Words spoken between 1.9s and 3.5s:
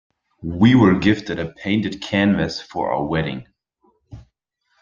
canvas for our wedding.